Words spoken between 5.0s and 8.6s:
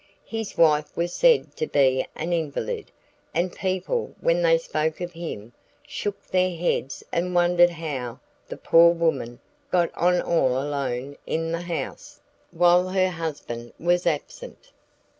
him, shook their heads and wondered how the